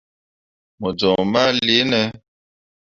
Mo 0.79 0.89
joŋ 0.99 1.19
ma 1.31 1.43
leere 1.65 1.89
ne? 1.91 2.01